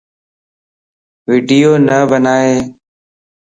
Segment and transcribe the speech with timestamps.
[1.27, 2.51] ويڊيو نه بنائي